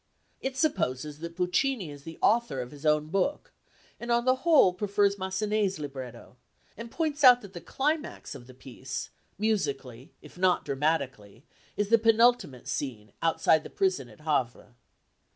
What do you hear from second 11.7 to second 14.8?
is the penultimate scene, outside the prison at Havre.